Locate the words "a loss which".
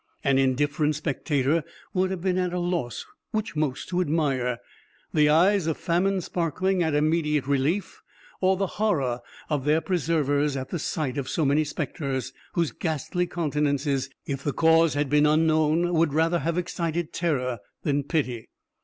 2.53-3.55